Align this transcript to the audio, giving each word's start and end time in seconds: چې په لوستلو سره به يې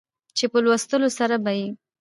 چې 0.37 0.45
په 0.51 0.57
لوستلو 0.65 1.09
سره 1.19 1.35
به 1.43 1.51
يې 1.59 1.67